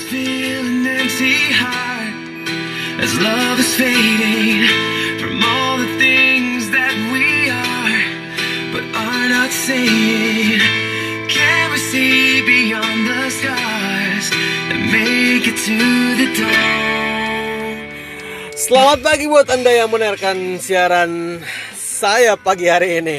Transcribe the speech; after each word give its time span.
just 0.00 0.12
feel 0.12 0.64
an 0.64 0.86
empty 0.86 1.52
heart 1.52 2.48
as 3.04 3.12
love 3.20 3.58
is 3.60 3.74
fading 3.76 4.64
from 5.20 5.36
all 5.44 5.76
the 5.76 5.92
things 5.98 6.70
that 6.70 6.94
we 7.12 7.50
are 7.52 8.00
but 8.72 8.84
are 8.96 9.28
not 9.28 9.50
saying. 9.50 10.60
Can 11.28 11.72
we 11.72 11.78
see 11.78 12.40
beyond 12.46 13.08
the 13.08 13.28
stars 13.28 14.26
and 14.72 14.80
make 14.88 15.44
it 15.44 15.58
to 15.68 15.80
the 16.16 16.28
dawn? 16.32 17.76
Selamat 18.56 18.98
pagi 19.04 19.24
buat 19.28 19.48
Anda 19.52 19.84
yang 19.84 19.90
mendengarkan 19.92 20.56
siaran 20.60 21.42
saya 21.76 22.40
pagi 22.40 22.72
hari 22.72 23.04
ini. 23.04 23.16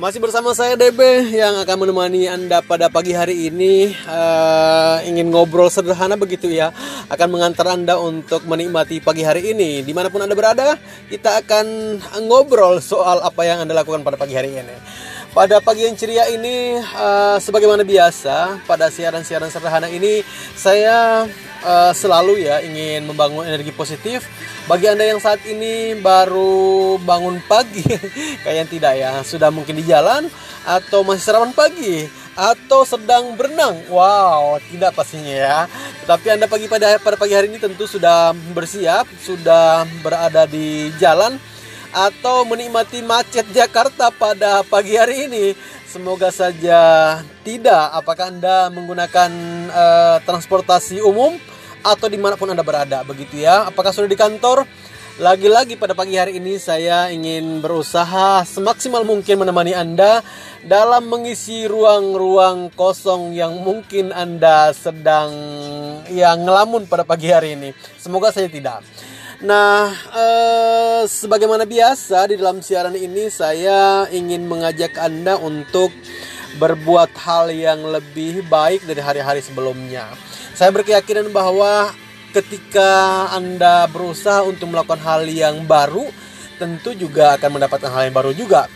Masih 0.00 0.16
bersama 0.16 0.56
saya 0.56 0.80
DB 0.80 0.96
yang 1.28 1.60
akan 1.60 1.84
menemani 1.84 2.24
Anda 2.24 2.64
pada 2.64 2.88
pagi 2.88 3.12
hari 3.12 3.52
ini. 3.52 3.92
Eh, 3.92 4.96
Ingin 5.12 5.28
ngobrol 5.28 5.68
sederhana 5.68 6.16
begitu 6.16 6.48
ya 6.48 6.72
Akan 7.12 7.28
mengantar 7.28 7.68
Anda 7.68 8.00
untuk 8.00 8.48
menikmati 8.48 9.04
pagi 9.04 9.20
hari 9.20 9.52
ini. 9.52 9.84
Di 9.84 9.92
mana 9.92 10.08
pun 10.08 10.24
Anda 10.24 10.32
berada 10.32 10.80
Kita 11.04 11.44
akan 11.44 12.00
ngobrol 12.24 12.80
soal 12.80 13.20
apa 13.20 13.44
yang 13.44 13.60
Anda 13.60 13.76
lakukan 13.76 14.00
pada 14.00 14.16
pagi 14.16 14.32
hari 14.32 14.56
ini. 14.56 14.72
Pada 15.36 15.60
pagi 15.60 15.84
yang 15.84 15.92
ceria 16.00 16.32
ini, 16.32 16.80
eh, 16.80 17.36
sebagaimana 17.36 17.84
biasa, 17.84 18.64
pada 18.64 18.88
siaran-siaran 18.88 19.52
sederhana 19.52 19.92
ini, 19.92 20.24
saya 20.56 21.28
eh, 21.64 21.92
selalu 21.92 22.44
ya 22.44 22.60
ingin 22.64 23.06
membangun 23.08 23.46
energi 23.46 23.72
positif. 23.72 24.26
Bagi 24.68 24.86
anda 24.86 25.02
yang 25.02 25.18
saat 25.18 25.42
ini 25.48 25.98
baru 25.98 26.94
bangun 27.02 27.42
pagi, 27.50 27.82
kayaknya 28.44 28.66
tidak 28.70 28.94
ya, 28.94 29.10
sudah 29.26 29.50
mungkin 29.50 29.74
di 29.74 29.84
jalan 29.88 30.30
atau 30.62 31.02
masih 31.02 31.24
sarapan 31.26 31.50
pagi 31.56 32.06
atau 32.38 32.86
sedang 32.86 33.34
berenang. 33.34 33.82
Wow, 33.90 34.62
tidak 34.70 34.94
pastinya 34.94 35.34
ya. 35.34 35.58
Tetapi 36.06 36.26
anda 36.38 36.46
pagi 36.46 36.70
pada 36.70 36.96
pada 37.02 37.16
pagi 37.18 37.34
hari 37.34 37.50
ini 37.50 37.58
tentu 37.58 37.84
sudah 37.84 38.32
bersiap, 38.54 39.08
sudah 39.20 39.84
berada 40.00 40.46
di 40.46 40.94
jalan 40.96 41.36
atau 41.90 42.46
menikmati 42.46 43.02
macet 43.02 43.46
Jakarta 43.50 44.14
pada 44.14 44.62
pagi 44.62 44.94
hari 44.94 45.26
ini. 45.26 45.58
Semoga 45.90 46.30
saja 46.30 46.78
tidak. 47.42 47.90
Apakah 47.90 48.30
Anda 48.30 48.70
menggunakan 48.70 49.30
eh, 49.66 50.16
transportasi 50.22 51.02
umum 51.02 51.34
atau 51.82 52.06
di 52.06 52.14
mana 52.14 52.38
pun 52.38 52.46
Anda 52.46 52.62
berada, 52.62 53.02
begitu 53.02 53.42
ya? 53.42 53.66
Apakah 53.66 53.90
sudah 53.90 54.06
di 54.06 54.14
kantor? 54.14 54.70
Lagi-lagi 55.18 55.74
pada 55.74 55.90
pagi 55.98 56.14
hari 56.14 56.38
ini 56.38 56.62
saya 56.62 57.10
ingin 57.10 57.58
berusaha 57.58 58.46
semaksimal 58.46 59.02
mungkin 59.02 59.42
menemani 59.42 59.74
Anda 59.74 60.22
dalam 60.62 61.10
mengisi 61.10 61.66
ruang-ruang 61.66 62.70
kosong 62.78 63.34
yang 63.34 63.58
mungkin 63.58 64.14
Anda 64.14 64.70
sedang 64.70 65.34
yang 66.06 66.46
ngelamun 66.46 66.86
pada 66.86 67.02
pagi 67.02 67.34
hari 67.34 67.58
ini. 67.58 67.74
Semoga 67.98 68.30
saya 68.30 68.46
tidak. 68.46 68.86
Nah, 69.40 69.88
eh, 70.12 71.02
sebagaimana 71.08 71.64
biasa 71.64 72.28
di 72.28 72.36
dalam 72.36 72.60
siaran 72.60 72.92
ini 72.92 73.32
saya 73.32 74.04
ingin 74.12 74.44
mengajak 74.44 75.00
Anda 75.00 75.40
untuk 75.40 75.88
berbuat 76.60 77.16
hal 77.16 77.48
yang 77.48 77.80
lebih 77.88 78.44
baik 78.52 78.84
dari 78.84 79.00
hari-hari 79.00 79.40
sebelumnya. 79.40 80.12
Saya 80.52 80.68
berkeyakinan 80.76 81.32
bahwa 81.32 81.88
ketika 82.36 83.32
Anda 83.32 83.88
berusaha 83.88 84.44
untuk 84.44 84.76
melakukan 84.76 85.00
hal 85.00 85.24
yang 85.24 85.64
baru, 85.64 86.04
tentu 86.60 86.92
juga 86.92 87.40
akan 87.40 87.56
mendapatkan 87.56 87.88
hal 87.88 88.12
yang 88.12 88.16
baru 88.20 88.36
juga. 88.36 88.68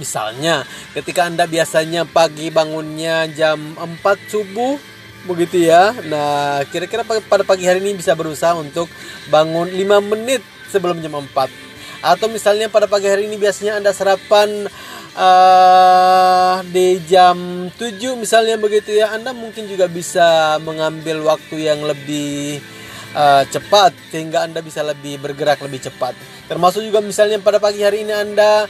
Misalnya, 0.00 0.64
ketika 0.96 1.28
Anda 1.28 1.44
biasanya 1.44 2.08
pagi 2.08 2.48
bangunnya 2.48 3.28
jam 3.36 3.76
4 3.76 4.16
subuh, 4.32 4.80
begitu 5.26 5.66
ya. 5.66 5.94
Nah, 6.06 6.62
kira-kira 6.68 7.02
pada 7.04 7.42
pagi 7.46 7.66
hari 7.66 7.82
ini 7.82 7.98
bisa 7.98 8.12
berusaha 8.14 8.54
untuk 8.58 8.90
bangun 9.30 9.70
5 9.70 10.02
menit 10.02 10.42
sebelum 10.70 10.98
jam 10.98 11.14
4. 11.18 11.50
Atau 12.02 12.26
misalnya 12.26 12.66
pada 12.66 12.90
pagi 12.90 13.06
hari 13.06 13.30
ini 13.30 13.38
biasanya 13.38 13.78
Anda 13.78 13.94
sarapan 13.94 14.66
eh, 15.14 16.56
di 16.74 16.98
jam 17.06 17.70
7 17.70 18.18
misalnya 18.18 18.58
begitu 18.58 18.90
ya. 18.90 19.14
Anda 19.14 19.30
mungkin 19.30 19.70
juga 19.70 19.86
bisa 19.86 20.58
mengambil 20.66 21.22
waktu 21.22 21.62
yang 21.62 21.86
lebih 21.86 22.58
eh, 23.14 23.42
cepat 23.46 23.94
sehingga 24.10 24.42
Anda 24.42 24.58
bisa 24.60 24.82
lebih 24.82 25.22
bergerak 25.22 25.62
lebih 25.62 25.86
cepat. 25.86 26.18
Termasuk 26.50 26.82
juga 26.82 26.98
misalnya 26.98 27.38
pada 27.38 27.62
pagi 27.62 27.86
hari 27.86 28.02
ini 28.02 28.10
Anda 28.10 28.66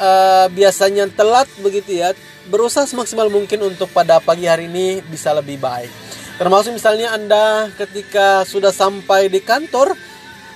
eh, 0.00 0.46
biasanya 0.48 1.12
telat 1.12 1.46
begitu 1.60 2.00
ya. 2.00 2.16
Berusaha 2.48 2.88
semaksimal 2.88 3.28
mungkin 3.28 3.60
untuk 3.68 3.92
pada 3.92 4.18
pagi 4.18 4.48
hari 4.48 4.66
ini 4.66 5.04
bisa 5.04 5.36
lebih 5.36 5.60
baik. 5.60 5.92
Termasuk 6.40 6.72
misalnya 6.72 7.12
anda 7.12 7.68
ketika 7.76 8.48
sudah 8.48 8.72
sampai 8.72 9.28
di 9.28 9.44
kantor 9.44 9.92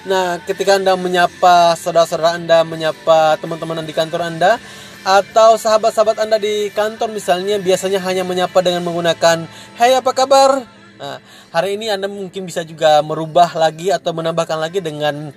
nah 0.04 0.37
ketika 0.44 0.77
anda 0.77 1.00
menyapa 1.00 1.72
saudara-saudara 1.81 2.37
anda 2.37 2.60
menyapa 2.60 3.41
teman-teman 3.41 3.88
di 3.88 3.97
kantor 3.97 4.28
anda 4.28 4.60
atau 5.00 5.56
sahabat-sahabat 5.56 6.21
anda 6.21 6.37
di 6.37 6.69
kantor 6.77 7.09
misalnya 7.09 7.56
biasanya 7.56 8.04
hanya 8.04 8.21
menyapa 8.21 8.60
dengan 8.60 8.84
menggunakan 8.84 9.49
Hai 9.81 9.97
apa 9.97 10.12
kabar? 10.16 10.65
Nah, 10.94 11.19
hari 11.50 11.75
ini 11.75 11.91
Anda 11.91 12.06
mungkin 12.06 12.47
bisa 12.47 12.62
juga 12.62 13.03
merubah 13.03 13.50
lagi 13.59 13.91
atau 13.91 14.15
menambahkan 14.15 14.54
lagi 14.54 14.78
dengan 14.78 15.34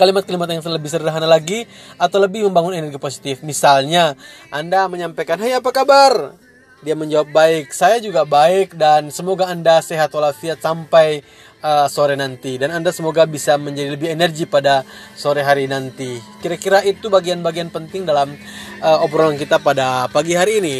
kalimat-kalimat 0.00 0.48
yang 0.48 0.64
lebih 0.64 0.88
sederhana 0.88 1.28
lagi 1.28 1.68
atau 2.00 2.16
lebih 2.16 2.48
membangun 2.48 2.72
energi 2.72 2.96
positif. 2.96 3.44
Misalnya, 3.44 4.16
Anda 4.48 4.88
menyampaikan, 4.88 5.36
"Hai, 5.36 5.60
apa 5.60 5.68
kabar?" 5.68 6.32
Dia 6.80 6.96
menjawab, 6.96 7.28
"Baik, 7.28 7.76
saya 7.76 8.00
juga 8.00 8.24
baik 8.24 8.80
dan 8.80 9.12
semoga 9.12 9.52
Anda 9.52 9.84
sehat 9.84 10.08
walafiat 10.16 10.64
sampai 10.64 11.20
uh, 11.60 11.84
sore 11.92 12.16
nanti 12.16 12.56
dan 12.56 12.72
Anda 12.72 12.88
semoga 12.88 13.28
bisa 13.28 13.60
menjadi 13.60 13.92
lebih 13.92 14.08
energi 14.08 14.48
pada 14.48 14.88
sore 15.12 15.44
hari 15.44 15.68
nanti." 15.68 16.16
Kira-kira 16.40 16.80
itu 16.80 17.12
bagian-bagian 17.12 17.68
penting 17.68 18.08
dalam 18.08 18.32
uh, 18.80 19.04
obrolan 19.04 19.36
kita 19.36 19.60
pada 19.60 20.08
pagi 20.08 20.32
hari 20.32 20.64
ini. 20.64 20.78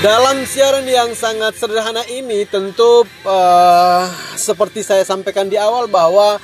Dalam 0.00 0.48
siaran 0.48 0.88
yang 0.88 1.12
sangat 1.12 1.60
sederhana 1.60 2.00
ini 2.08 2.48
tentu 2.48 3.04
eh, 3.04 4.02
seperti 4.32 4.80
saya 4.80 5.04
sampaikan 5.04 5.44
di 5.44 5.60
awal 5.60 5.92
bahwa 5.92 6.40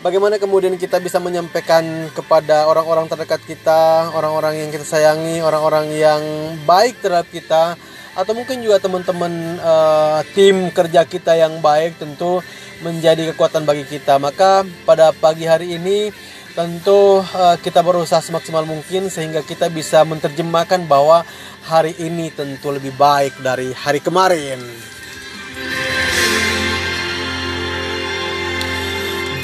bagaimana 0.00 0.40
kemudian 0.40 0.72
kita 0.80 1.04
bisa 1.04 1.20
menyampaikan 1.20 1.84
kepada 2.16 2.64
orang-orang 2.64 3.04
terdekat 3.04 3.44
kita, 3.44 4.08
orang-orang 4.08 4.56
yang 4.56 4.70
kita 4.72 4.88
sayangi, 4.88 5.44
orang-orang 5.44 5.92
yang 5.92 6.22
baik 6.64 6.96
terhadap 7.04 7.28
kita 7.28 7.76
atau 8.16 8.32
mungkin 8.32 8.64
juga 8.64 8.80
teman-teman 8.80 9.60
eh, 9.60 10.20
tim 10.32 10.72
kerja 10.72 11.04
kita 11.04 11.36
yang 11.36 11.60
baik 11.60 12.00
tentu 12.00 12.40
menjadi 12.84 13.32
kekuatan 13.32 13.64
bagi 13.64 13.88
kita. 13.88 14.20
Maka 14.20 14.62
pada 14.84 15.16
pagi 15.16 15.48
hari 15.48 15.80
ini 15.80 16.12
tentu 16.52 17.24
eh, 17.24 17.56
kita 17.58 17.80
berusaha 17.80 18.20
semaksimal 18.20 18.68
mungkin 18.68 19.08
sehingga 19.08 19.40
kita 19.40 19.72
bisa 19.72 20.04
menerjemahkan 20.04 20.84
bahwa 20.84 21.24
hari 21.64 21.96
ini 21.98 22.28
tentu 22.30 22.68
lebih 22.70 22.92
baik 22.94 23.40
dari 23.40 23.72
hari 23.72 24.04
kemarin. 24.04 24.60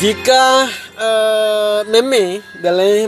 Jika 0.00 0.64
eh, 1.00 1.80
Meme 1.88 2.44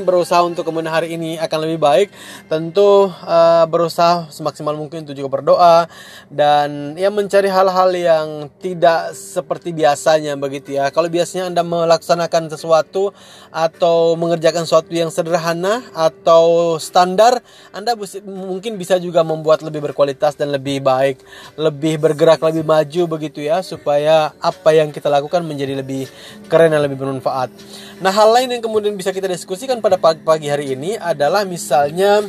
berusaha 0.03 0.41
untuk 0.43 0.65
kemudian 0.65 0.89
hari 0.89 1.15
ini 1.15 1.37
akan 1.37 1.59
lebih 1.69 1.79
baik, 1.79 2.09
tentu 2.49 3.13
eh, 3.13 3.65
berusaha 3.69 4.33
semaksimal 4.33 4.75
mungkin 4.75 5.05
untuk 5.05 5.15
juga 5.15 5.29
berdoa 5.41 5.87
dan 6.33 6.97
ya 6.97 7.13
mencari 7.13 7.53
hal-hal 7.53 7.91
yang 7.93 8.27
tidak 8.59 9.13
seperti 9.13 9.77
biasanya 9.77 10.35
begitu 10.41 10.81
ya. 10.81 10.89
Kalau 10.89 11.13
biasanya 11.13 11.53
Anda 11.53 11.63
melaksanakan 11.63 12.49
sesuatu 12.49 13.13
atau 13.53 14.17
mengerjakan 14.17 14.65
sesuatu 14.65 14.91
yang 14.91 15.13
sederhana 15.13 15.85
atau 15.93 16.77
standar, 16.81 17.45
Anda 17.77 17.93
mungkin 18.25 18.81
bisa 18.81 18.97
juga 18.97 19.21
membuat 19.21 19.61
lebih 19.61 19.85
berkualitas 19.93 20.35
dan 20.35 20.49
lebih 20.51 20.81
baik, 20.81 21.21
lebih 21.61 22.01
bergerak 22.01 22.41
lebih 22.41 22.65
maju 22.65 23.21
begitu 23.21 23.45
ya 23.45 23.61
supaya 23.61 24.33
apa 24.41 24.73
yang 24.73 24.89
kita 24.89 25.13
lakukan 25.13 25.45
menjadi 25.45 25.77
lebih 25.77 26.09
keren 26.49 26.73
dan 26.73 26.81
lebih 26.81 26.97
bermanfaat. 26.97 27.53
Nah, 28.03 28.11
hal 28.11 28.35
lain 28.35 28.59
yang 28.59 28.63
kemudian 28.63 28.99
bisa 28.99 29.15
kita 29.15 29.31
diskusikan 29.31 29.79
pada 29.79 29.95
pagi, 29.99 30.51
hari 30.51 30.75
ini 30.75 30.99
adalah 30.99 31.47
misalnya 31.47 32.27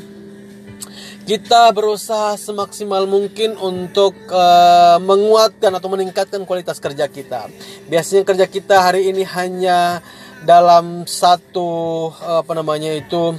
kita 1.24 1.72
berusaha 1.72 2.36
semaksimal 2.36 3.08
mungkin 3.08 3.56
untuk 3.56 4.14
eh, 4.28 4.98
menguatkan 5.00 5.72
atau 5.72 5.88
meningkatkan 5.88 6.44
kualitas 6.44 6.84
kerja 6.84 7.08
kita. 7.08 7.48
Biasanya 7.88 8.28
kerja 8.28 8.46
kita 8.46 8.76
hari 8.84 9.08
ini 9.08 9.24
hanya 9.24 10.04
dalam 10.44 11.08
satu 11.08 12.12
eh, 12.12 12.38
apa 12.44 12.54
namanya 12.54 12.92
itu 12.92 13.34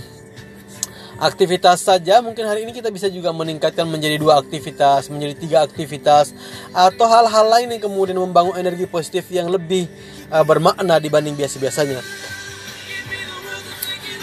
aktivitas 1.21 1.87
saja 1.87 2.19
mungkin 2.19 2.43
hari 2.43 2.67
ini 2.67 2.75
kita 2.75 2.91
bisa 2.91 3.07
juga 3.07 3.31
meningkatkan 3.31 3.87
menjadi 3.87 4.19
dua 4.19 4.43
aktivitas 4.43 5.07
menjadi 5.15 5.35
tiga 5.39 5.59
aktivitas 5.63 6.35
atau 6.75 7.07
hal-hal 7.07 7.47
lain 7.47 7.71
yang 7.71 7.83
kemudian 7.87 8.19
membangun 8.19 8.59
energi 8.59 8.91
positif 8.91 9.31
yang 9.31 9.47
lebih 9.47 9.87
uh, 10.31 10.45
bermakna 10.47 11.01
dibanding 11.01 11.35
biasa-biasanya 11.35 12.01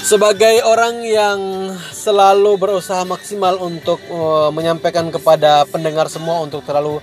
sebagai 0.02 0.66
orang 0.66 1.06
yang 1.06 1.40
selalu 1.94 2.58
berusaha 2.58 3.06
maksimal 3.06 3.62
untuk 3.62 4.02
uh, 4.10 4.50
menyampaikan 4.50 5.08
kepada 5.14 5.64
pendengar 5.70 6.10
semua 6.10 6.42
untuk 6.42 6.66
terlalu 6.66 6.98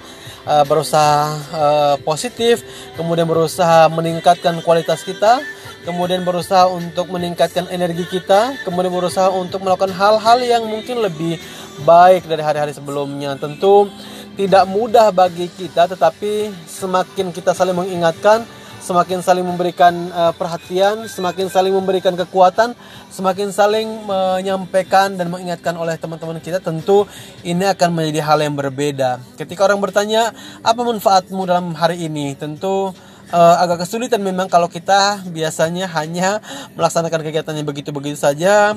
uh, 0.44 0.64
berusaha 0.66 1.30
uh, 1.54 1.96
positif, 2.02 2.66
kemudian 2.98 3.24
berusaha 3.24 3.86
meningkatkan 3.88 4.58
kualitas 4.66 5.06
kita, 5.06 5.40
kemudian 5.86 6.26
berusaha 6.26 6.66
untuk 6.68 7.08
meningkatkan 7.14 7.70
energi 7.70 8.04
kita, 8.10 8.58
kemudian 8.66 8.90
berusaha 8.90 9.30
untuk 9.30 9.62
melakukan 9.62 9.94
hal-hal 9.94 10.42
yang 10.42 10.66
mungkin 10.66 10.98
lebih 10.98 11.38
baik 11.86 12.26
dari 12.26 12.42
hari-hari 12.42 12.74
sebelumnya. 12.74 13.38
Tentu 13.38 13.86
tidak 14.34 14.66
mudah 14.66 15.14
bagi 15.14 15.46
kita, 15.46 15.86
tetapi 15.86 16.50
semakin 16.66 17.30
kita 17.30 17.54
saling 17.54 17.78
mengingatkan, 17.78 18.42
semakin 18.88 19.20
saling 19.20 19.44
memberikan 19.44 19.92
uh, 20.16 20.32
perhatian, 20.32 21.04
semakin 21.04 21.52
saling 21.52 21.76
memberikan 21.76 22.16
kekuatan, 22.16 22.72
semakin 23.12 23.52
saling 23.52 23.84
menyampaikan 24.08 25.12
dan 25.12 25.28
mengingatkan 25.28 25.76
oleh 25.76 26.00
teman-teman 26.00 26.40
kita, 26.40 26.56
tentu 26.56 27.04
ini 27.44 27.68
akan 27.68 27.92
menjadi 27.92 28.24
hal 28.24 28.40
yang 28.40 28.56
berbeda. 28.56 29.20
Ketika 29.36 29.68
orang 29.68 29.84
bertanya, 29.84 30.32
apa 30.64 30.80
manfaatmu 30.80 31.44
dalam 31.44 31.76
hari 31.76 32.08
ini? 32.08 32.32
Tentu 32.32 32.96
uh, 33.32 33.56
agak 33.60 33.84
kesulitan 33.84 34.20
memang 34.20 34.48
kalau 34.48 34.68
kita 34.68 35.22
biasanya 35.28 35.88
hanya 35.92 36.40
melaksanakan 36.74 37.20
kegiatannya 37.24 37.64
begitu-begitu 37.64 38.18
saja, 38.18 38.72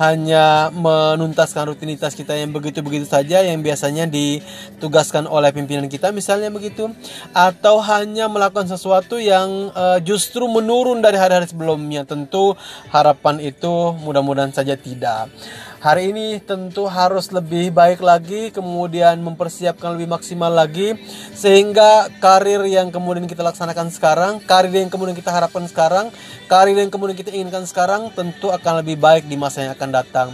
hanya 0.00 0.68
menuntaskan 0.72 1.72
rutinitas 1.72 2.12
kita 2.12 2.36
yang 2.36 2.52
begitu-begitu 2.52 3.08
saja 3.08 3.42
yang 3.44 3.60
biasanya 3.60 4.08
ditugaskan 4.08 5.28
oleh 5.28 5.52
pimpinan 5.52 5.88
kita 5.88 6.12
misalnya 6.12 6.52
begitu, 6.52 6.92
atau 7.32 7.80
hanya 7.84 8.28
melakukan 8.28 8.68
sesuatu 8.68 9.16
yang 9.20 9.72
uh, 9.72 9.98
justru 10.00 10.44
menurun 10.48 11.00
dari 11.00 11.16
hari-hari 11.16 11.48
sebelumnya. 11.48 12.04
Tentu 12.04 12.56
harapan 12.92 13.40
itu 13.42 13.96
mudah-mudahan 14.00 14.52
saja 14.52 14.76
tidak. 14.76 15.28
Hari 15.76 16.08
ini 16.08 16.40
tentu 16.40 16.88
harus 16.88 17.28
lebih 17.28 17.68
baik 17.68 18.00
lagi, 18.00 18.48
kemudian 18.48 19.20
mempersiapkan 19.20 19.92
lebih 19.92 20.08
maksimal 20.08 20.48
lagi, 20.48 20.96
sehingga 21.36 22.08
karir 22.16 22.64
yang 22.64 22.88
kemudian 22.88 23.28
kita 23.28 23.44
laksanakan 23.44 23.92
sekarang, 23.92 24.32
karir 24.48 24.72
yang 24.72 24.88
kemudian 24.88 25.12
kita 25.12 25.28
harapkan 25.28 25.68
sekarang, 25.68 26.08
karir 26.48 26.80
yang 26.80 26.88
kemudian 26.88 27.12
kita 27.12 27.28
inginkan 27.28 27.68
sekarang, 27.68 28.08
tentu 28.16 28.48
akan 28.48 28.80
lebih 28.80 28.96
baik 28.96 29.28
di 29.28 29.36
masa 29.36 29.68
yang 29.68 29.76
akan 29.76 29.90
datang. 29.92 30.28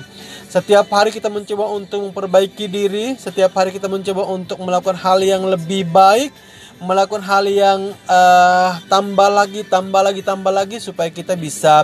Setiap 0.46 0.86
hari 0.94 1.10
kita 1.10 1.26
mencoba 1.26 1.74
untuk 1.74 2.06
memperbaiki 2.06 2.70
diri, 2.70 3.18
setiap 3.18 3.50
hari 3.58 3.74
kita 3.74 3.90
mencoba 3.90 4.22
untuk 4.30 4.62
melakukan 4.62 4.94
hal 4.94 5.18
yang 5.26 5.42
lebih 5.42 5.90
baik, 5.90 6.30
melakukan 6.78 7.18
hal 7.26 7.50
yang 7.50 7.90
uh, 8.06 8.78
tambah 8.86 9.26
lagi, 9.26 9.66
tambah 9.66 10.06
lagi, 10.06 10.22
tambah 10.22 10.54
lagi, 10.54 10.78
supaya 10.78 11.10
kita 11.10 11.34
bisa 11.34 11.82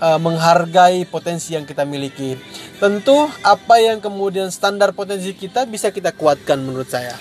uh, 0.00 0.18
menghargai 0.20 1.04
potensi 1.08 1.56
yang 1.56 1.64
kita 1.64 1.84
miliki. 1.88 2.36
Tentu 2.76 3.28
apa 3.40 3.80
yang 3.80 4.00
kemudian 4.00 4.52
standar 4.52 4.92
potensi 4.92 5.32
kita 5.32 5.64
bisa 5.64 5.92
kita 5.92 6.12
kuatkan 6.12 6.60
menurut 6.60 6.88
saya. 6.88 7.16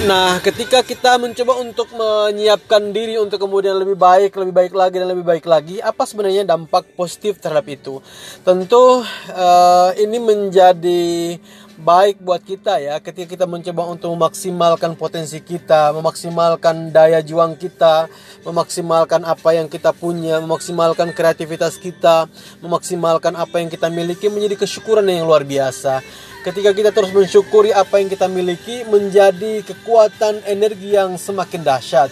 Nah, 0.00 0.40
ketika 0.40 0.80
kita 0.80 1.20
mencoba 1.20 1.60
untuk 1.60 1.92
menyiapkan 1.92 2.88
diri 2.88 3.20
untuk 3.20 3.36
kemudian 3.36 3.76
lebih 3.76 4.00
baik, 4.00 4.32
lebih 4.32 4.54
baik 4.56 4.72
lagi 4.72 4.96
dan 4.96 5.12
lebih 5.12 5.28
baik 5.28 5.44
lagi, 5.44 5.76
apa 5.76 6.08
sebenarnya 6.08 6.48
dampak 6.48 6.88
positif 6.96 7.36
terhadap 7.36 7.68
itu? 7.68 8.00
Tentu 8.40 9.04
uh, 9.04 9.90
ini 10.00 10.16
menjadi 10.16 11.36
baik 11.80 12.20
buat 12.20 12.44
kita 12.44 12.76
ya 12.76 13.00
ketika 13.00 13.32
kita 13.32 13.46
mencoba 13.48 13.88
untuk 13.88 14.12
memaksimalkan 14.12 14.92
potensi 15.00 15.40
kita, 15.40 15.96
memaksimalkan 15.96 16.92
daya 16.92 17.24
juang 17.24 17.56
kita, 17.56 18.06
memaksimalkan 18.44 19.24
apa 19.24 19.56
yang 19.56 19.66
kita 19.66 19.96
punya, 19.96 20.44
memaksimalkan 20.44 21.16
kreativitas 21.16 21.80
kita, 21.80 22.28
memaksimalkan 22.60 23.32
apa 23.32 23.64
yang 23.64 23.72
kita 23.72 23.88
miliki 23.88 24.28
menjadi 24.28 24.60
kesyukuran 24.60 25.08
yang 25.08 25.24
luar 25.24 25.42
biasa. 25.42 26.04
Ketika 26.44 26.72
kita 26.76 26.92
terus 26.92 27.12
mensyukuri 27.16 27.72
apa 27.72 28.00
yang 28.00 28.12
kita 28.12 28.28
miliki 28.28 28.84
menjadi 28.84 29.64
kekuatan 29.64 30.44
energi 30.44 30.96
yang 30.96 31.16
semakin 31.16 31.64
dahsyat. 31.64 32.08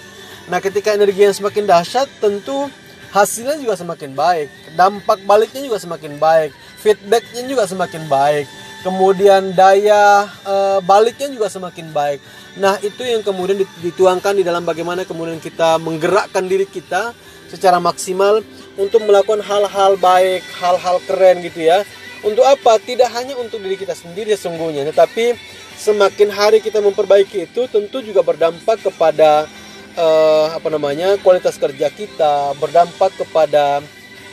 Nah, 0.49 0.65
ketika 0.65 0.97
energi 0.97 1.29
yang 1.29 1.37
semakin 1.37 1.69
dahsyat 1.69 2.09
tentu 2.20 2.69
hasilnya 3.12 3.61
juga 3.61 3.76
semakin 3.76 4.12
baik, 4.17 4.49
dampak 4.76 5.20
baliknya 5.25 5.65
juga 5.65 5.81
semakin 5.81 6.17
baik, 6.20 6.53
feedbacknya 6.81 7.44
juga 7.49 7.65
semakin 7.69 8.05
baik 8.09 8.49
kemudian 8.82 9.54
daya 9.54 10.28
e, 10.46 10.54
baliknya 10.86 11.28
juga 11.32 11.50
semakin 11.50 11.90
baik. 11.90 12.20
Nah, 12.58 12.78
itu 12.82 13.02
yang 13.06 13.22
kemudian 13.22 13.62
dituangkan 13.82 14.34
di 14.34 14.42
dalam 14.42 14.66
bagaimana 14.66 15.06
kemudian 15.06 15.38
kita 15.38 15.78
menggerakkan 15.78 16.46
diri 16.46 16.66
kita 16.66 17.14
secara 17.48 17.78
maksimal 17.78 18.42
untuk 18.78 19.02
melakukan 19.06 19.42
hal-hal 19.42 19.94
baik, 19.98 20.42
hal-hal 20.58 20.98
keren 21.06 21.42
gitu 21.42 21.66
ya. 21.66 21.82
Untuk 22.26 22.42
apa? 22.42 22.82
Tidak 22.82 23.06
hanya 23.14 23.38
untuk 23.38 23.62
diri 23.62 23.78
kita 23.78 23.94
sendiri 23.94 24.34
sesungguhnya, 24.34 24.90
tetapi 24.90 25.38
semakin 25.78 26.34
hari 26.34 26.58
kita 26.58 26.82
memperbaiki 26.82 27.46
itu 27.46 27.70
tentu 27.70 28.02
juga 28.02 28.26
berdampak 28.26 28.82
kepada 28.82 29.46
uh, 29.94 30.46
apa 30.50 30.66
namanya 30.66 31.14
kualitas 31.22 31.54
kerja 31.54 31.86
kita, 31.94 32.58
berdampak 32.58 33.14
kepada 33.14 33.78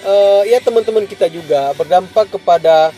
uh, 0.01 0.41
ya 0.49 0.57
teman-teman 0.65 1.05
kita 1.05 1.29
juga, 1.29 1.77
berdampak 1.77 2.33
kepada 2.33 2.89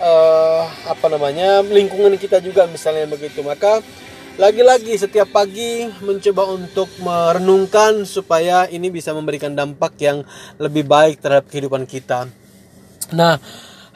uh, 0.00 0.62
apa 0.86 1.06
namanya 1.10 1.62
lingkungan 1.62 2.14
kita 2.18 2.38
juga 2.42 2.66
misalnya 2.70 3.06
begitu 3.10 3.42
maka 3.42 3.82
lagi-lagi 4.38 4.94
setiap 4.94 5.34
pagi 5.34 5.90
mencoba 5.98 6.54
untuk 6.54 6.86
merenungkan 7.02 8.06
supaya 8.06 8.70
ini 8.70 8.86
bisa 8.86 9.10
memberikan 9.10 9.50
dampak 9.50 9.98
yang 9.98 10.22
lebih 10.62 10.86
baik 10.86 11.18
terhadap 11.18 11.50
kehidupan 11.50 11.82
kita. 11.90 12.30
Nah, 13.10 13.42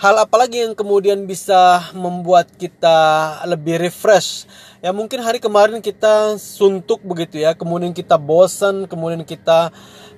hal 0.02 0.14
apa 0.18 0.34
lagi 0.42 0.66
yang 0.66 0.74
kemudian 0.74 1.30
bisa 1.30 1.94
membuat 1.94 2.50
kita 2.58 3.38
lebih 3.46 3.86
refresh? 3.86 4.50
Ya 4.82 4.90
mungkin 4.90 5.22
hari 5.22 5.38
kemarin 5.38 5.78
kita 5.78 6.34
suntuk 6.42 7.06
begitu 7.06 7.38
ya, 7.38 7.54
kemudian 7.54 7.94
kita 7.94 8.18
bosan, 8.18 8.90
kemudian 8.90 9.22
kita 9.22 9.70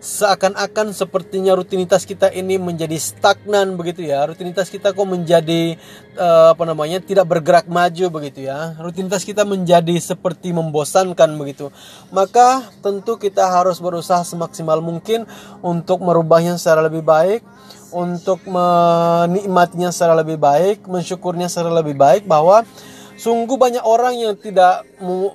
seakan-akan 0.04 0.92
sepertinya 0.92 1.56
rutinitas 1.56 2.04
kita 2.04 2.28
ini 2.28 2.60
menjadi 2.60 2.92
stagnan 3.00 3.72
begitu 3.80 4.04
ya. 4.04 4.28
Rutinitas 4.28 4.68
kita 4.68 4.92
kok 4.92 5.08
menjadi 5.08 5.80
uh, 6.20 6.52
apa 6.52 6.60
namanya 6.68 7.00
tidak 7.00 7.24
bergerak 7.24 7.64
maju 7.72 8.20
begitu 8.20 8.44
ya. 8.44 8.76
Rutinitas 8.76 9.24
kita 9.24 9.48
menjadi 9.48 9.96
seperti 9.96 10.52
membosankan 10.52 11.40
begitu. 11.40 11.72
Maka 12.12 12.68
tentu 12.84 13.16
kita 13.16 13.48
harus 13.48 13.80
berusaha 13.80 14.20
semaksimal 14.28 14.84
mungkin 14.84 15.24
untuk 15.64 16.04
merubahnya 16.04 16.60
secara 16.60 16.84
lebih 16.84 17.00
baik 17.00 17.40
untuk 17.88 18.42
menikmatinya 18.44 19.88
secara 19.88 20.18
lebih 20.18 20.36
baik 20.36 20.84
mensyukurnya 20.84 21.46
secara 21.46 21.70
lebih 21.70 21.94
baik 21.94 22.26
bahwa 22.26 22.66
Sungguh 23.14 23.54
banyak 23.54 23.86
orang 23.86 24.18
yang 24.18 24.34
tidak 24.34 24.82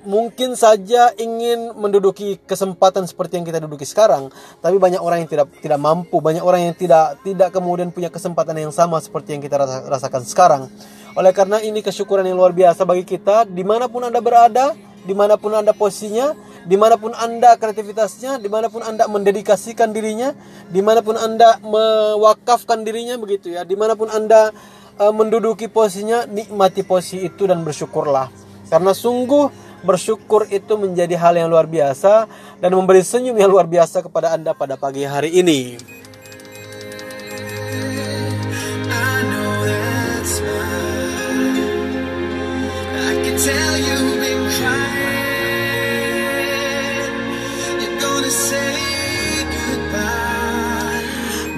mungkin 0.03 0.59
saja 0.59 1.15
ingin 1.15 1.71
menduduki 1.79 2.35
kesempatan 2.43 3.07
seperti 3.07 3.39
yang 3.39 3.47
kita 3.47 3.63
duduki 3.63 3.87
sekarang, 3.87 4.27
tapi 4.59 4.75
banyak 4.75 4.99
orang 4.99 5.23
yang 5.23 5.31
tidak 5.31 5.47
tidak 5.63 5.79
mampu, 5.79 6.19
banyak 6.19 6.43
orang 6.43 6.67
yang 6.67 6.75
tidak 6.75 7.15
tidak 7.23 7.55
kemudian 7.55 7.87
punya 7.95 8.11
kesempatan 8.11 8.59
yang 8.59 8.75
sama 8.75 8.99
seperti 8.99 9.39
yang 9.39 9.41
kita 9.41 9.63
rasakan 9.87 10.27
sekarang. 10.27 10.61
Oleh 11.15 11.31
karena 11.31 11.63
ini 11.63 11.79
kesyukuran 11.79 12.27
yang 12.27 12.35
luar 12.35 12.51
biasa 12.51 12.83
bagi 12.83 13.07
kita, 13.07 13.47
di 13.47 13.63
mana 13.63 13.87
pun 13.87 14.03
anda 14.03 14.19
berada, 14.19 14.75
di 15.07 15.15
mana 15.15 15.39
pun 15.39 15.55
anda 15.55 15.71
posisinya, 15.71 16.35
di 16.67 16.75
mana 16.75 16.99
pun 16.99 17.15
anda 17.15 17.55
kreativitasnya, 17.55 18.43
di 18.43 18.51
mana 18.51 18.67
pun 18.67 18.83
anda 18.83 19.07
mendedikasikan 19.07 19.95
dirinya, 19.95 20.35
di 20.67 20.83
mana 20.83 20.99
pun 20.99 21.15
anda 21.15 21.63
mewakafkan 21.63 22.83
dirinya 22.83 23.15
begitu 23.15 23.55
ya, 23.55 23.63
di 23.63 23.79
mana 23.79 23.95
pun 23.95 24.11
anda 24.11 24.51
uh, 24.99 25.13
menduduki 25.15 25.71
posisinya, 25.71 26.27
nikmati 26.27 26.83
posisi 26.83 27.25
itu 27.25 27.47
dan 27.47 27.63
bersyukurlah. 27.63 28.27
Karena 28.69 28.93
sungguh 28.93 29.49
bersyukur 29.81 30.45
itu 30.51 30.75
menjadi 30.75 31.15
hal 31.15 31.39
yang 31.39 31.47
luar 31.47 31.65
biasa 31.65 32.27
dan 32.59 32.71
memberi 32.75 33.01
senyum 33.01 33.33
yang 33.39 33.49
luar 33.49 33.65
biasa 33.65 34.03
kepada 34.03 34.35
Anda 34.35 34.51
pada 34.51 34.75
pagi 34.75 35.07
hari 35.07 35.33
ini. 35.39 35.98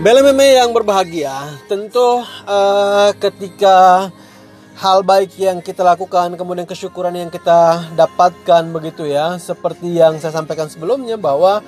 Bela 0.02 0.26
meme 0.26 0.58
yang 0.58 0.74
berbahagia, 0.74 1.62
tentu 1.70 2.26
uh, 2.26 3.14
ketika 3.22 4.10
hal 4.74 5.06
baik 5.06 5.38
yang 5.38 5.62
kita 5.62 5.86
lakukan, 5.86 6.34
kemudian 6.42 6.66
kesyukuran 6.66 7.14
yang 7.14 7.30
kita 7.30 7.86
dapatkan 7.94 8.66
begitu 8.74 9.06
ya, 9.06 9.38
seperti 9.38 10.02
yang 10.02 10.18
saya 10.18 10.34
sampaikan 10.34 10.66
sebelumnya 10.74 11.22
bahwa 11.22 11.62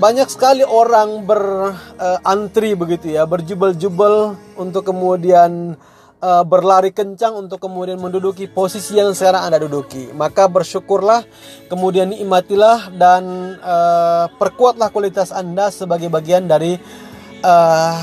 banyak 0.00 0.32
sekali 0.32 0.64
orang 0.64 1.28
berantri 1.28 2.72
uh, 2.72 2.78
begitu 2.80 3.12
ya, 3.12 3.28
berjubel-jubel 3.28 4.32
untuk 4.56 4.88
kemudian 4.88 5.76
uh, 6.24 6.44
berlari 6.48 6.88
kencang 6.88 7.36
untuk 7.36 7.60
kemudian 7.60 8.00
menduduki 8.00 8.48
posisi 8.48 8.96
yang 8.96 9.12
sekarang 9.12 9.44
Anda 9.44 9.60
duduki. 9.60 10.08
Maka 10.16 10.48
bersyukurlah, 10.48 11.20
kemudian 11.68 12.16
nikmatilah 12.16 12.96
dan 12.96 13.60
uh, 13.60 14.32
perkuatlah 14.40 14.88
kualitas 14.88 15.36
Anda 15.36 15.68
sebagai 15.68 16.08
bagian 16.08 16.48
dari 16.48 17.04
uh, 17.42 17.96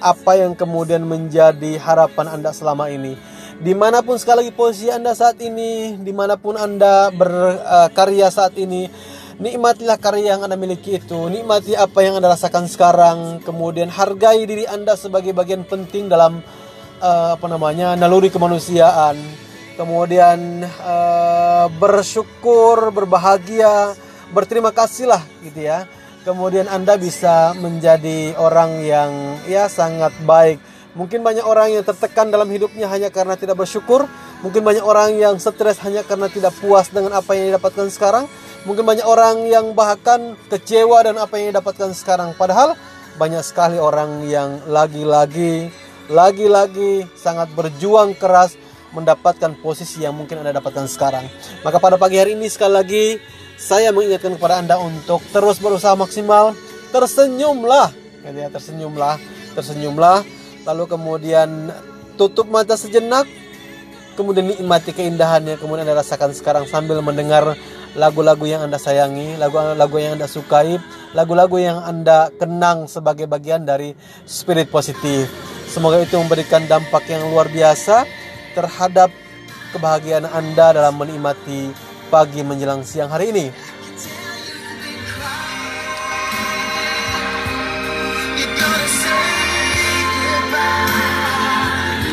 apa 0.00 0.32
yang 0.38 0.52
kemudian 0.52 1.02
menjadi 1.02 1.78
harapan 1.80 2.38
Anda 2.38 2.50
selama 2.52 2.90
ini. 2.92 3.16
Di 3.56 3.72
mana 3.72 4.04
pun 4.04 4.20
sekali 4.20 4.44
lagi 4.44 4.52
posisi 4.52 4.92
Anda 4.92 5.16
saat 5.16 5.40
ini, 5.40 5.96
di 5.96 6.12
mana 6.12 6.36
pun 6.36 6.60
Anda 6.60 7.08
berkarya 7.08 8.28
saat 8.28 8.52
ini, 8.60 8.92
Nikmatilah 9.36 10.00
karya 10.00 10.32
yang 10.32 10.48
Anda 10.48 10.56
miliki 10.56 10.96
itu, 10.96 11.28
nikmati 11.28 11.76
apa 11.76 12.00
yang 12.00 12.16
Anda 12.16 12.32
rasakan 12.32 12.72
sekarang, 12.72 13.44
kemudian 13.44 13.92
hargai 13.92 14.48
diri 14.48 14.64
Anda 14.64 14.96
sebagai 14.96 15.36
bagian 15.36 15.60
penting 15.68 16.08
dalam 16.08 16.40
uh, 17.04 17.36
apa 17.36 17.44
namanya 17.44 17.92
naluri 18.00 18.32
kemanusiaan. 18.32 19.20
Kemudian 19.76 20.64
uh, 20.64 21.68
bersyukur, 21.76 22.88
berbahagia, 22.96 23.92
berterima 24.32 24.72
kasihlah 24.72 25.20
gitu 25.44 25.68
ya. 25.68 25.84
Kemudian 26.26 26.66
Anda 26.66 26.98
bisa 26.98 27.54
menjadi 27.54 28.34
orang 28.34 28.82
yang 28.82 29.38
ya 29.46 29.70
sangat 29.70 30.10
baik. 30.26 30.58
Mungkin 30.98 31.22
banyak 31.22 31.46
orang 31.46 31.70
yang 31.78 31.86
tertekan 31.86 32.34
dalam 32.34 32.50
hidupnya 32.50 32.90
hanya 32.90 33.14
karena 33.14 33.38
tidak 33.38 33.62
bersyukur. 33.62 34.10
Mungkin 34.42 34.66
banyak 34.66 34.82
orang 34.82 35.14
yang 35.14 35.38
stres 35.38 35.78
hanya 35.86 36.02
karena 36.02 36.26
tidak 36.26 36.50
puas 36.58 36.90
dengan 36.90 37.14
apa 37.14 37.38
yang 37.38 37.54
didapatkan 37.54 37.86
sekarang 37.94 38.26
Mungkin 38.66 38.82
banyak 38.82 39.06
orang 39.06 39.46
yang 39.46 39.78
bahkan 39.78 40.34
kecewa 40.50 40.98
dan 41.06 41.22
apa 41.22 41.38
yang 41.38 41.54
didapatkan 41.54 41.94
sekarang. 41.94 42.34
Padahal 42.34 42.74
banyak 43.14 43.38
sekali 43.46 43.78
orang 43.78 44.26
yang 44.26 44.58
lagi-lagi, 44.66 45.70
lagi-lagi 46.10 47.06
sangat 47.14 47.46
berjuang 47.54 48.18
keras 48.18 48.58
mendapatkan 48.90 49.54
posisi 49.62 50.02
yang 50.02 50.18
mungkin 50.18 50.42
Anda 50.42 50.58
dapatkan 50.58 50.90
sekarang. 50.90 51.30
Maka 51.62 51.78
pada 51.78 51.94
pagi 51.94 52.18
hari 52.18 52.34
ini 52.34 52.50
sekali 52.50 52.74
lagi 52.74 53.04
saya 53.56 53.90
mengingatkan 53.90 54.36
kepada 54.36 54.60
Anda 54.60 54.76
untuk 54.76 55.24
terus 55.32 55.56
berusaha 55.58 55.96
maksimal, 55.96 56.52
tersenyumlah, 56.92 57.92
gitu 58.24 58.38
ya, 58.38 58.48
tersenyumlah, 58.52 59.16
tersenyumlah, 59.56 60.22
lalu 60.68 60.84
kemudian 60.86 61.72
tutup 62.20 62.48
mata 62.52 62.76
sejenak, 62.76 63.24
kemudian 64.14 64.52
nikmati 64.52 64.92
keindahannya, 64.92 65.56
kemudian 65.56 65.88
Anda 65.88 66.04
rasakan 66.04 66.36
sekarang 66.36 66.64
sambil 66.68 67.00
mendengar 67.00 67.56
lagu-lagu 67.96 68.44
yang 68.44 68.60
Anda 68.64 68.76
sayangi, 68.76 69.40
lagu-lagu 69.40 69.96
yang 69.96 70.20
Anda 70.20 70.28
sukai, 70.28 70.76
lagu-lagu 71.16 71.56
yang 71.56 71.80
Anda 71.80 72.28
kenang 72.36 72.92
sebagai 72.92 73.24
bagian 73.24 73.64
dari 73.64 73.96
spirit 74.28 74.68
positif. 74.68 75.32
Semoga 75.66 76.04
itu 76.04 76.20
memberikan 76.20 76.68
dampak 76.68 77.08
yang 77.08 77.24
luar 77.32 77.48
biasa 77.48 78.04
terhadap 78.52 79.08
kebahagiaan 79.72 80.28
Anda 80.28 80.76
dalam 80.76 80.96
menikmati 81.00 81.85
pagi 82.08 82.40
menjelang 82.46 82.82
siang 82.86 83.10
hari 83.10 83.34
ini. 83.34 83.46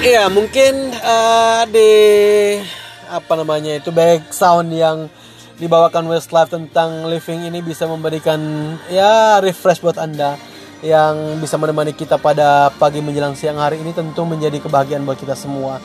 Iya, 0.03 0.27
mungkin 0.27 0.91
uh, 0.99 1.63
di 1.71 1.91
apa 3.07 3.33
namanya 3.39 3.79
itu 3.79 3.87
back 3.87 4.35
sound 4.35 4.75
yang 4.75 5.07
dibawakan 5.55 6.11
Westlife 6.11 6.51
tentang 6.51 7.07
living 7.07 7.47
ini 7.47 7.63
bisa 7.63 7.87
memberikan 7.87 8.41
ya 8.91 9.39
refresh 9.39 9.79
buat 9.79 9.95
Anda 9.95 10.35
yang 10.83 11.39
bisa 11.39 11.55
menemani 11.55 11.95
kita 11.95 12.19
pada 12.19 12.67
pagi 12.75 12.99
menjelang 12.99 13.39
siang 13.39 13.55
hari 13.55 13.79
ini 13.79 13.95
tentu 13.95 14.27
menjadi 14.27 14.59
kebahagiaan 14.59 15.07
buat 15.07 15.15
kita 15.15 15.39
semua. 15.39 15.79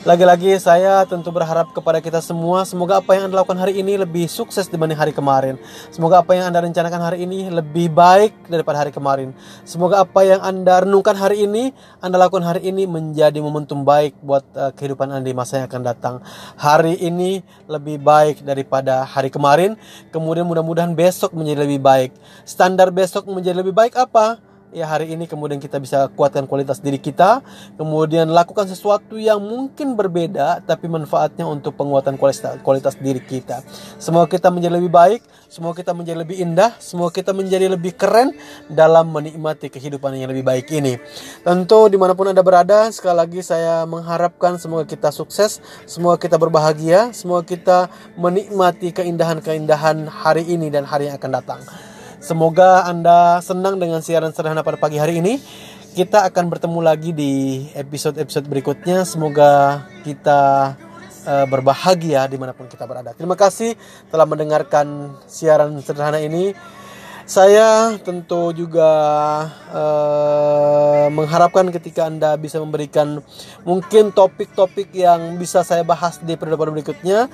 Lagi-lagi 0.00 0.56
saya 0.56 1.04
tentu 1.04 1.28
berharap 1.28 1.76
kepada 1.76 2.00
kita 2.00 2.24
semua 2.24 2.64
semoga 2.64 3.04
apa 3.04 3.12
yang 3.12 3.28
Anda 3.28 3.44
lakukan 3.44 3.60
hari 3.60 3.84
ini 3.84 4.00
lebih 4.00 4.32
sukses 4.32 4.64
dibanding 4.64 4.96
hari 4.96 5.12
kemarin. 5.12 5.60
Semoga 5.92 6.24
apa 6.24 6.32
yang 6.32 6.48
Anda 6.48 6.64
rencanakan 6.64 7.00
hari 7.04 7.28
ini 7.28 7.52
lebih 7.52 7.92
baik 7.92 8.48
daripada 8.48 8.80
hari 8.80 8.96
kemarin. 8.96 9.36
Semoga 9.68 10.00
apa 10.00 10.24
yang 10.24 10.40
Anda 10.40 10.88
renungkan 10.88 11.12
hari 11.20 11.44
ini, 11.44 11.76
Anda 12.00 12.16
lakukan 12.16 12.48
hari 12.48 12.72
ini 12.72 12.88
menjadi 12.88 13.44
momentum 13.44 13.84
baik 13.84 14.16
buat 14.24 14.40
uh, 14.56 14.72
kehidupan 14.72 15.12
Anda 15.12 15.28
di 15.28 15.36
masa 15.36 15.60
yang 15.60 15.68
akan 15.68 15.82
datang. 15.84 16.14
Hari 16.56 16.96
ini 16.96 17.44
lebih 17.68 18.00
baik 18.00 18.40
daripada 18.40 19.04
hari 19.04 19.28
kemarin. 19.28 19.76
Kemudian 20.08 20.48
mudah-mudahan 20.48 20.96
besok 20.96 21.36
menjadi 21.36 21.68
lebih 21.68 21.84
baik. 21.84 22.16
Standar 22.48 22.88
besok 22.88 23.28
menjadi 23.28 23.60
lebih 23.60 23.76
baik 23.76 24.00
apa? 24.00 24.40
Ya 24.70 24.86
hari 24.86 25.10
ini 25.10 25.26
kemudian 25.26 25.58
kita 25.58 25.82
bisa 25.82 26.06
kuatkan 26.14 26.46
kualitas 26.46 26.78
diri 26.78 26.98
kita 26.98 27.42
kemudian 27.74 28.30
lakukan 28.30 28.70
sesuatu 28.70 29.18
yang 29.18 29.42
mungkin 29.42 29.98
berbeda 29.98 30.62
tapi 30.62 30.86
manfaatnya 30.86 31.46
untuk 31.46 31.74
penguatan 31.74 32.14
kualitas 32.14 32.62
kualitas 32.62 32.94
diri 32.98 33.18
kita. 33.18 33.66
Semoga 33.98 34.30
kita 34.30 34.48
menjadi 34.48 34.78
lebih 34.78 34.92
baik 34.92 35.20
semoga 35.50 35.82
kita 35.82 35.90
menjadi 35.90 36.22
lebih 36.22 36.36
indah 36.38 36.70
semoga 36.78 37.10
kita 37.10 37.34
menjadi 37.34 37.66
lebih 37.66 37.98
keren 37.98 38.30
dalam 38.70 39.10
menikmati 39.10 39.66
kehidupan 39.66 40.14
yang 40.14 40.30
lebih 40.30 40.46
baik 40.46 40.70
ini. 40.70 41.02
Tentu 41.42 41.90
di 41.90 41.98
mana 41.98 42.14
pun 42.14 42.30
anda 42.30 42.42
berada 42.42 42.86
sekali 42.94 43.18
lagi 43.18 43.40
saya 43.42 43.82
mengharapkan 43.90 44.54
semoga 44.62 44.86
kita 44.86 45.10
sukses 45.10 45.58
semoga 45.90 46.22
kita 46.22 46.38
berbahagia 46.38 47.10
semoga 47.10 47.42
kita 47.42 47.78
menikmati 48.14 48.94
keindahan-keindahan 48.94 50.06
hari 50.06 50.46
ini 50.46 50.70
dan 50.70 50.86
hari 50.86 51.10
yang 51.10 51.18
akan 51.18 51.32
datang 51.34 51.89
Semoga 52.20 52.84
Anda 52.84 53.40
senang 53.40 53.80
dengan 53.80 54.04
siaran 54.04 54.28
sederhana 54.36 54.60
pada 54.60 54.76
pagi 54.76 55.00
hari 55.00 55.24
ini. 55.24 55.40
Kita 55.96 56.28
akan 56.28 56.52
bertemu 56.52 56.80
lagi 56.84 57.16
di 57.16 57.64
episode-episode 57.72 58.44
berikutnya. 58.44 59.08
Semoga 59.08 59.82
kita 60.04 60.76
uh, 61.24 61.46
berbahagia 61.48 62.28
di 62.28 62.36
mana 62.36 62.52
pun 62.52 62.68
kita 62.68 62.84
berada. 62.84 63.16
Terima 63.16 63.40
kasih 63.40 63.72
telah 64.12 64.28
mendengarkan 64.28 65.16
siaran 65.24 65.80
sederhana 65.80 66.20
ini. 66.20 66.52
Saya 67.30 67.94
tentu 68.02 68.50
juga 68.50 68.90
uh, 69.70 71.06
mengharapkan 71.14 71.62
ketika 71.70 72.10
Anda 72.10 72.34
bisa 72.34 72.58
memberikan 72.58 73.22
mungkin 73.62 74.10
topik-topik 74.10 74.90
yang 74.90 75.38
bisa 75.38 75.62
saya 75.62 75.86
bahas 75.86 76.18
di 76.18 76.34
periode 76.34 76.74
berikutnya 76.74 77.30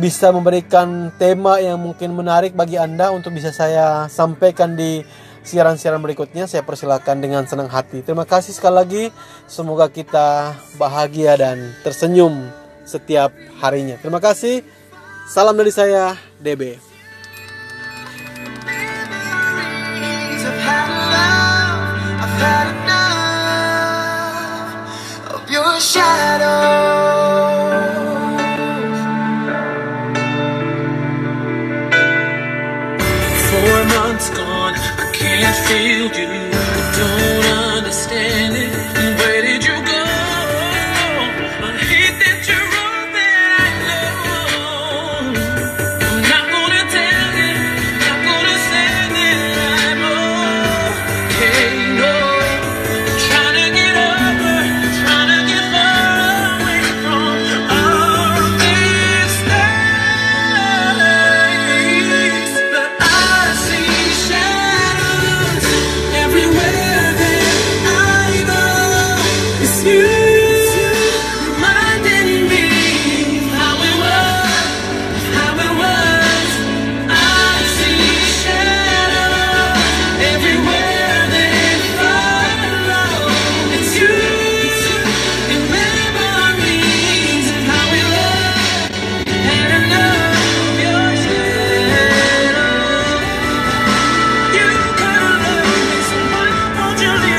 bisa 0.00 0.32
memberikan 0.32 1.12
tema 1.20 1.60
yang 1.60 1.76
mungkin 1.76 2.16
menarik 2.16 2.56
bagi 2.56 2.80
Anda 2.80 3.12
untuk 3.12 3.36
bisa 3.36 3.52
saya 3.52 4.08
sampaikan 4.08 4.80
di 4.80 5.04
siaran-siaran 5.44 6.00
berikutnya. 6.00 6.48
Saya 6.48 6.64
persilakan 6.64 7.20
dengan 7.20 7.44
senang 7.44 7.68
hati. 7.68 8.00
Terima 8.00 8.24
kasih 8.24 8.56
sekali 8.56 8.74
lagi. 8.80 9.04
Semoga 9.44 9.92
kita 9.92 10.56
bahagia 10.80 11.36
dan 11.36 11.76
tersenyum 11.84 12.48
setiap 12.88 13.28
harinya. 13.60 14.00
Terima 14.00 14.24
kasih. 14.24 14.64
Salam 15.28 15.52
dari 15.52 15.68
saya, 15.68 16.16
DB. 16.40 16.93
shadow. 25.94 26.93